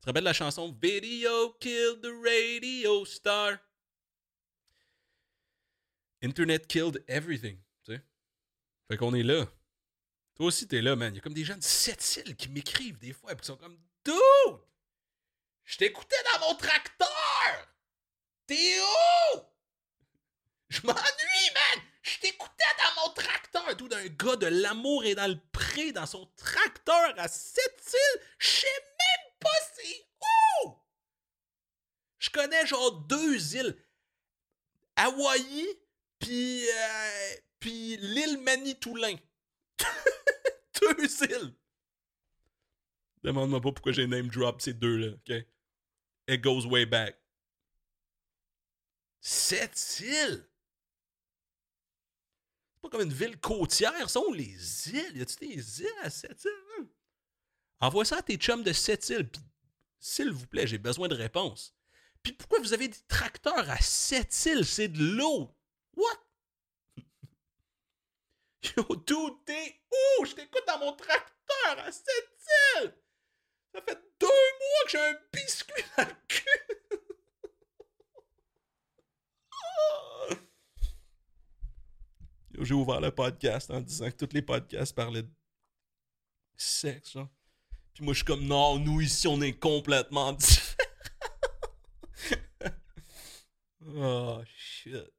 [0.00, 3.60] te rappelles la chanson Video killed the radio star?
[6.22, 7.58] Internet killed everything.
[7.84, 8.02] Tu sais?
[8.88, 9.46] Fait qu'on est là.
[10.34, 11.12] Toi aussi, t'es là, man.
[11.12, 13.46] Il y a comme des gens de cette île qui m'écrivent des fois et qui
[13.46, 14.14] sont comme Dude!
[15.64, 17.08] Je t'écoutais dans mon tracteur!
[18.46, 19.40] T'es où?
[20.68, 21.84] Je m'ennuie, man!
[22.02, 23.76] Je t'écoutais dans mon tracteur!
[23.76, 28.20] Tout d'un gars de l'amour et dans le pré, dans son tracteur à cette île.
[28.38, 30.06] Je sais même pas c'est
[30.64, 30.76] où!
[32.18, 33.76] Je connais genre deux îles.
[34.96, 35.66] Hawaï,
[36.18, 39.16] puis euh, l'île Manitoulin.
[40.80, 41.54] deux îles.
[43.22, 45.46] Demande-moi pas pourquoi j'ai name drop ces deux-là, ok?
[46.28, 47.16] It goes way back.
[49.20, 50.46] Sept îles?
[52.74, 55.16] C'est pas comme une ville côtière, sont les îles?
[55.16, 56.50] Y a-tu des îles à sept îles?
[56.78, 56.86] hein?
[57.80, 59.30] Envoie ça à tes chums de sept îles,
[59.98, 61.74] s'il vous plaît, j'ai besoin de réponses.
[62.22, 64.66] Puis pourquoi vous avez des tracteurs à sept îles?
[64.66, 65.56] C'est de l'eau.
[65.96, 66.18] What?
[68.64, 70.24] Yo, dude, t'es où?
[70.24, 72.30] Je t'écoute dans mon tracteur à sept
[72.82, 72.94] îles!
[73.74, 76.44] Ça fait deux mois que j'ai un biscuit dans le cul!
[82.60, 85.34] J'ai ouvert le podcast en disant que tous les podcasts parlaient de
[86.56, 87.28] sexe, genre.
[87.92, 90.78] Puis moi, je suis comme, non, nous ici, on est complètement différents.
[93.86, 95.13] oh, shit.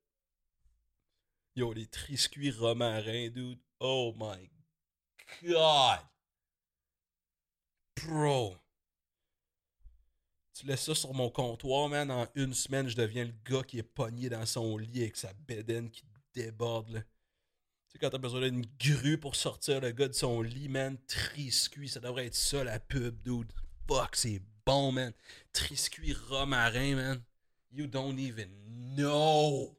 [1.57, 3.59] Yo, les triscuits romarins, dude.
[3.79, 4.49] Oh my
[5.41, 5.99] god.
[7.95, 8.57] Bro.
[10.53, 12.11] Tu laisses ça sur mon comptoir, man.
[12.11, 15.31] En une semaine, je deviens le gars qui est pogné dans son lit avec sa
[15.47, 16.03] bédaine qui
[16.33, 16.99] déborde, là.
[16.99, 20.97] Tu sais, quand t'as besoin d'une grue pour sortir le gars de son lit, man,
[21.07, 23.53] Triscuit, ça devrait être ça la pub, dude.
[23.87, 25.13] Fuck, c'est bon, man.
[25.53, 27.23] Triscuit romarin, man.
[27.71, 28.49] You don't even
[28.97, 29.77] know.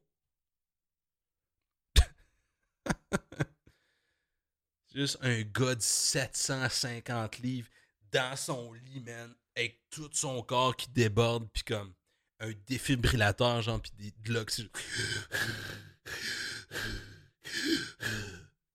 [4.95, 7.69] Juste un gars de 750 livres
[8.13, 11.93] dans son lit, man, avec tout son corps qui déborde, puis comme
[12.41, 14.71] un défibrillateur, genre, puis de l'oxygène.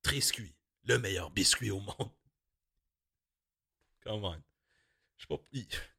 [0.04, 2.12] Triscuit, le meilleur biscuit au monde.
[4.04, 4.44] Come on.
[5.18, 5.40] Je sais pas.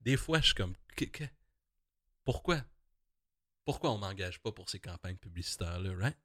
[0.00, 0.74] Des fois, je suis comme.
[2.24, 2.64] Pourquoi?
[3.64, 6.18] Pourquoi on m'engage pas pour ces campagnes publicitaires-là, right?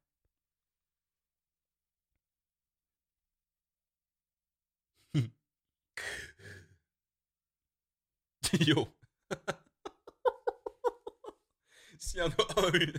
[8.52, 8.88] Yo.
[11.98, 12.70] S'il y en a un.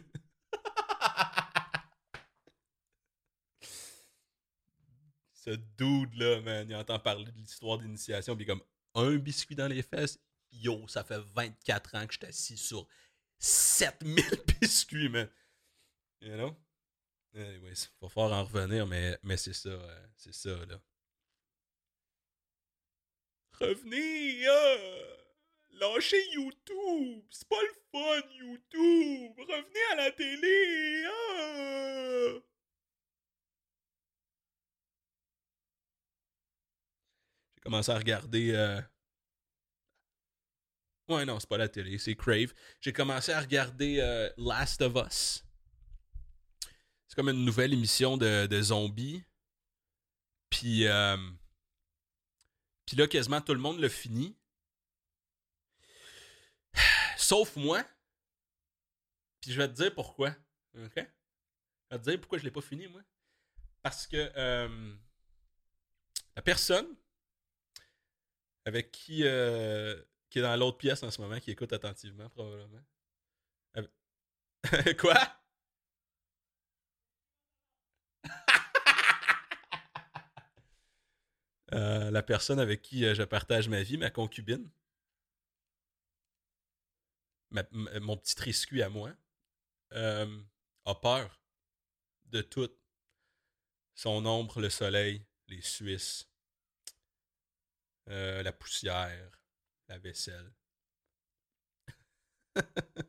[5.33, 8.61] Ce dude-là, man, il entend parler de l'histoire d'initiation, puis comme
[8.93, 10.19] un biscuit dans les fesses.
[10.51, 12.87] Yo, ça fait 24 ans que je suis assis sur
[13.37, 14.23] 7000
[14.61, 15.29] biscuits, man.
[16.21, 16.55] You know?
[17.33, 20.81] Anyways, va falloir en revenir, mais, mais c'est ça, euh, c'est ça, là.
[23.59, 25.18] Revenez, euh,
[25.71, 29.33] lâchez YouTube, c'est pas le fun, YouTube.
[29.37, 32.39] Revenez à la télé, euh.
[37.55, 38.51] J'ai commencé à regarder.
[38.53, 38.81] Euh...
[41.09, 42.53] Ouais, non, c'est pas la télé, c'est Crave.
[42.81, 45.43] J'ai commencé à regarder euh, Last of Us.
[47.07, 49.23] C'est comme une nouvelle émission de, de zombies.
[50.51, 51.17] Puis, euh,
[52.85, 54.38] puis là, quasiment tout le monde l'a fini.
[57.17, 57.83] Sauf moi.
[59.41, 60.29] Puis je vais te dire pourquoi.
[60.75, 60.95] OK?
[60.95, 63.01] Je vais te dire pourquoi je l'ai pas fini, moi.
[63.81, 64.95] Parce que euh,
[66.35, 66.95] la personne
[68.65, 69.99] avec qui, euh,
[70.29, 72.83] qui est dans l'autre pièce en ce moment, qui écoute attentivement, probablement.
[74.99, 75.15] Quoi?
[81.71, 84.67] Euh, la personne avec qui je partage ma vie, ma concubine,
[87.51, 89.11] mon petit triscuit à moi,
[89.93, 90.41] euh,
[90.85, 91.41] a peur
[92.25, 92.69] de tout.
[93.95, 96.29] Son ombre, le soleil, les Suisses,
[98.07, 99.31] la poussière,
[99.89, 100.53] la vaisselle.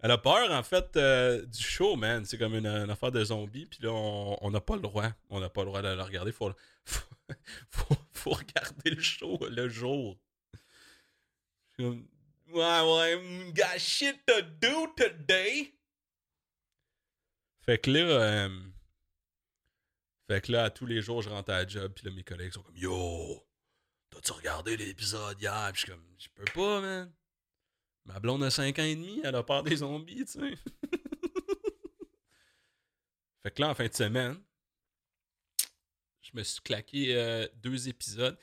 [0.00, 2.24] Elle a peur, en fait, du show, man.
[2.24, 3.66] C'est comme une, affaire de zombie.
[3.66, 5.10] Puis là, on n'a pas le droit.
[5.30, 6.32] On n'a pas le droit de le regarder.
[6.32, 6.52] Faut,
[7.70, 10.16] faut, faut, regarder le show le jour.
[12.50, 15.74] Ouais, ouais, got shit to do today.
[17.60, 18.48] Fait que là, euh,
[20.26, 22.52] fait que là, tous les jours, je rentre à la job, puis là, mes collègues
[22.52, 23.46] sont comme Yo,
[24.10, 25.70] t'as-tu regardé l'épisode hier?
[25.72, 27.12] Puis je suis comme, je peux pas, man.
[28.06, 30.54] Ma blonde a 5 ans et demi, elle a peur des zombies, tu sais.
[33.42, 34.42] fait que là, en fin de semaine,
[36.22, 38.38] je me suis claqué euh, deux épisodes.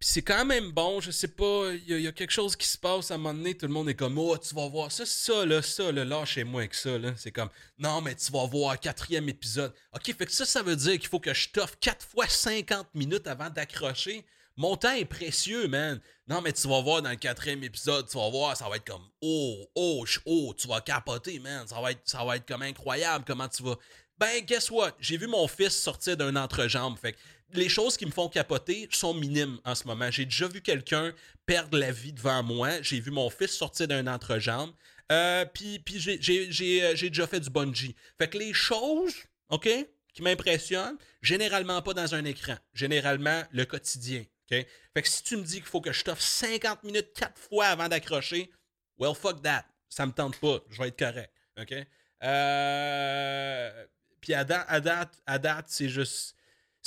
[0.00, 2.78] Puis c'est quand même bon, je sais pas, il y, a quelque chose qui se
[2.78, 5.04] passe à un moment donné, tout le monde est comme Oh, tu vas voir ça,
[5.04, 7.12] ça, là, ça, là, lâchez-moi avec ça, là.
[7.18, 9.74] C'est comme Non, mais tu vas voir quatrième épisode.
[9.92, 12.94] Ok, fait que ça, ça veut dire qu'il faut que je t'offre 4 fois 50
[12.94, 14.24] minutes avant d'accrocher.
[14.56, 16.00] Mon temps est précieux, man.
[16.26, 18.86] Non, mais tu vas voir dans le quatrième épisode, tu vas voir, ça va être
[18.86, 21.68] comme Oh, oh, oh, tu vas capoter, man.
[21.68, 23.76] Ça va être, ça va être comme incroyable comment tu vas.
[24.18, 24.92] Ben, guess what?
[24.98, 26.98] J'ai vu mon fils sortir d'un entrejambe.
[26.98, 27.18] Fait que
[27.54, 30.10] les choses qui me font capoter sont minimes en ce moment.
[30.10, 31.12] J'ai déjà vu quelqu'un
[31.46, 32.82] perdre la vie devant moi.
[32.82, 34.72] J'ai vu mon fils sortir d'un entrejambe.
[35.12, 37.94] Euh, puis euh, j'ai déjà fait du bungee.
[38.18, 39.14] Fait que les choses,
[39.48, 39.68] OK,
[40.12, 42.56] qui m'impressionnent, généralement pas dans un écran.
[42.72, 44.24] Généralement, le quotidien.
[44.50, 44.66] OK?
[44.94, 47.66] Fait que si tu me dis qu'il faut que je t'offre 50 minutes quatre fois
[47.66, 48.50] avant d'accrocher,
[48.98, 49.66] well, fuck that.
[49.88, 50.60] Ça me tente pas.
[50.68, 51.32] Je vais être correct.
[51.58, 51.74] OK?
[52.22, 53.86] Euh
[54.20, 56.36] puis à date, à date, c'est juste.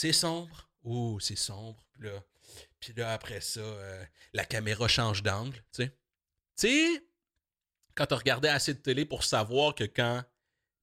[0.04, 0.70] C'est sombre.
[0.84, 1.82] Oh, c'est sombre.
[1.94, 2.22] Puis là,
[2.82, 5.90] Puis là, après ça, euh, la caméra change d'angle, tu
[6.58, 7.08] sais.
[7.96, 10.22] Quand tu regardé assez de télé pour savoir que quand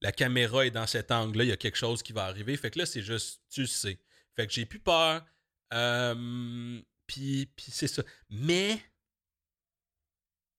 [0.01, 2.57] la caméra est dans cet angle-là, il y a quelque chose qui va arriver.
[2.57, 3.99] Fait que là, c'est juste, tu sais.
[4.35, 5.23] Fait que j'ai plus peur.
[5.71, 8.01] Euh, puis, puis c'est ça.
[8.31, 8.83] Mais,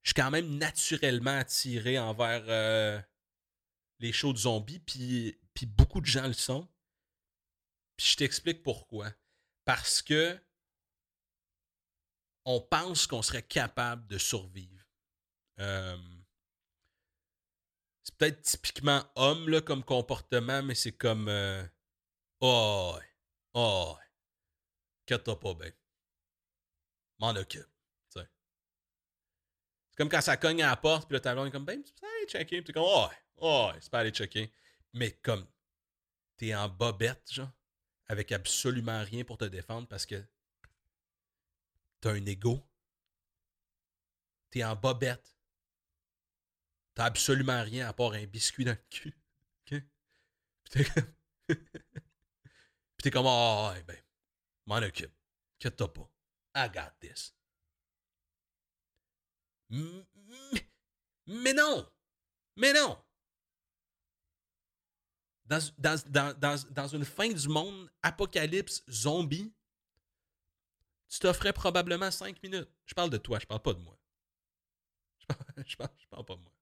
[0.05, 3.01] je suis quand même naturellement attiré envers euh,
[3.99, 4.79] les shows de zombies.
[4.79, 6.69] Puis, puis beaucoup de gens le sont.
[8.03, 9.13] Je t'explique pourquoi.
[9.65, 10.39] Parce que
[12.45, 14.85] on pense qu'on serait capable de survivre.
[15.61, 15.97] Euh,
[18.03, 21.65] c'est peut-être typiquement homme là, comme comportement, mais c'est comme euh,
[22.41, 22.99] Oh,
[23.55, 23.97] oh,
[25.07, 25.71] toi pas bien.
[27.21, 27.69] M'en occupe.
[28.09, 28.27] C'est
[29.97, 32.07] comme quand ça cogne à la porte, puis le tableau est comme Ben, tu peux
[32.07, 32.63] aller.
[32.63, 34.53] Puis comme Oh, oh, c'est pas aller checker.
[34.95, 35.47] Mais comme
[36.39, 37.53] t'es en bobette, genre,
[38.13, 40.23] avec absolument rien pour te défendre parce que
[42.03, 42.63] t'as un ego.
[44.51, 45.35] T'es en bobette.
[46.95, 49.17] T'as absolument rien à part un biscuit dans le cul.
[49.61, 49.83] OK?
[50.65, 51.15] Puis t'es comme.
[53.13, 54.01] Comme, ah, oh, ben,
[54.67, 55.13] m'en occupe.
[55.59, 56.09] T'as pas.
[56.55, 57.35] I got this.
[61.27, 61.91] Mais non!
[62.57, 63.03] Mais non!
[65.53, 65.61] Dans,
[66.07, 69.53] dans, dans, dans, une fin du monde, apocalypse, zombie,
[71.11, 72.71] tu t'offrais probablement 5 minutes.
[72.87, 73.99] Je parle de toi, je parle pas de moi.
[75.19, 76.53] Je parle, je parle, je parle pas de moi.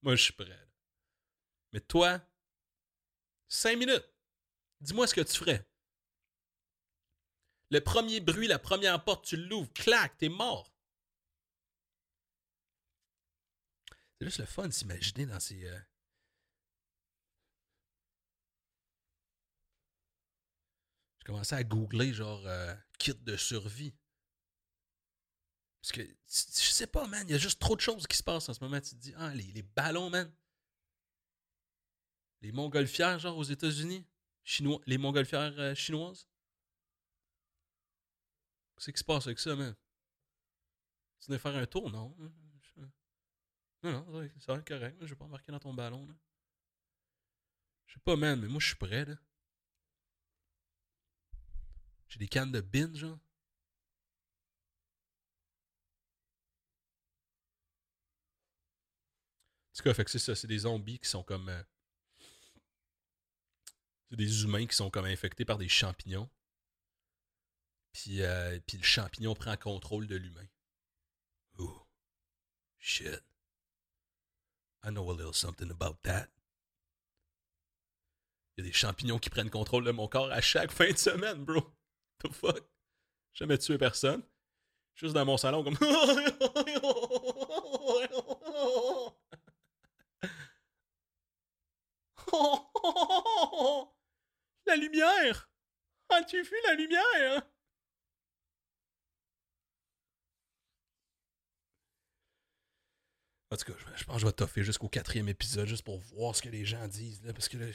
[0.00, 0.68] Moi, je suis prêt.
[1.74, 2.20] Mais toi,
[3.48, 4.08] 5 minutes.
[4.80, 5.68] Dis-moi ce que tu ferais.
[7.70, 10.72] Le premier bruit, la première porte, tu l'ouvres, clac, t'es mort.
[14.18, 15.66] C'est juste le fun de s'imaginer dans ces.
[15.66, 15.78] Euh,
[21.20, 23.94] Je commençais à googler genre euh, kit de survie.
[25.80, 28.22] Parce que, je sais pas, man, il y a juste trop de choses qui se
[28.22, 28.80] passent en ce moment.
[28.80, 30.30] Tu te dis, ah, les, ballons, man.
[32.42, 34.06] Les montgolfières, genre, aux États-Unis?
[34.44, 36.26] Chinois, les montgolfières euh, chinoises?
[38.76, 39.74] Qu'est-ce qui se passe avec ça, man?
[41.20, 42.16] Tu venais faire un tour, non?
[43.82, 44.98] Non, non, c'est correct.
[45.00, 46.14] Je vais pas embarquer dans ton ballon, là.
[47.86, 49.16] Je sais pas, man, mais moi, je suis prêt, là.
[52.10, 53.12] J'ai des cannes de bin, genre.
[53.12, 53.18] En
[59.76, 61.48] tout cas, fait que c'est ça, c'est des zombies qui sont comme.
[61.48, 61.62] Euh,
[64.10, 66.28] c'est des humains qui sont comme infectés par des champignons.
[67.92, 70.46] Puis, euh, puis le champignon prend contrôle de l'humain.
[71.58, 71.86] Oh,
[72.78, 73.22] shit.
[74.82, 76.28] I know a little something about that.
[78.56, 80.98] Il y a des champignons qui prennent contrôle de mon corps à chaque fin de
[80.98, 81.72] semaine, bro
[82.20, 82.62] the fuck?
[83.34, 84.22] Jamais tué personne.
[84.94, 85.76] Juste dans mon salon, comme.
[94.66, 95.50] La lumière!
[96.10, 97.42] As-tu vu la lumière?
[103.52, 106.36] En tout cas, je pense que je vais toffer jusqu'au quatrième épisode juste pour voir
[106.36, 107.20] ce que les gens disent.
[107.24, 107.66] Là, parce que là,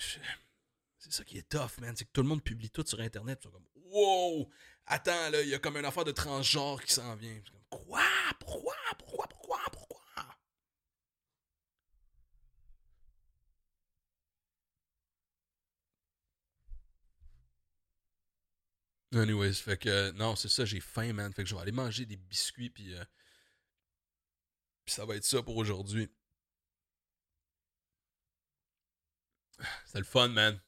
[1.06, 1.95] c'est ça qui est tough, man.
[1.95, 3.39] C'est que tout le monde publie tout sur Internet.
[3.41, 4.49] Ils sont comme, wow,
[4.88, 7.39] attends, là, il y a comme une affaire de transgenre qui s'en vient.
[7.70, 8.01] comme, quoi?
[8.39, 8.76] Pourquoi?
[8.97, 9.28] Pourquoi?
[9.28, 9.60] Pourquoi?
[9.72, 10.01] Pourquoi?
[19.14, 21.32] Anyways, fait que, non, c'est ça, j'ai faim, man.
[21.34, 23.06] Fait que je vais aller manger des biscuits, puis, euh,
[24.84, 26.10] puis ça va être ça pour aujourd'hui.
[29.86, 30.60] C'est le fun, man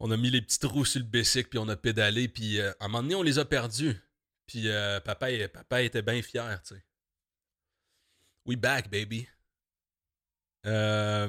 [0.00, 2.72] on a mis les petits trous sur le bicycle, puis on a pédalé, puis euh,
[2.80, 4.00] à un moment donné, on les a perdus.
[4.46, 6.74] Puis euh, papa, papa était bien fier, tu.
[8.46, 9.28] We back, baby.
[10.66, 11.28] Euh,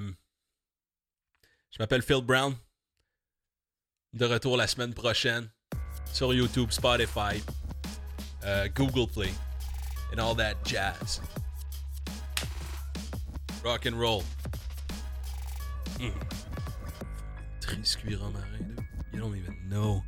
[1.69, 2.55] je m'appelle Phil Brown.
[4.13, 5.49] De retour la semaine prochaine
[6.11, 7.41] sur YouTube, Spotify,
[8.74, 9.32] Google Play,
[10.11, 11.22] and all that jazz.
[13.63, 14.24] Rock and roll.
[15.99, 16.11] Mm.
[17.72, 20.03] Triscuit marin, You don't even know.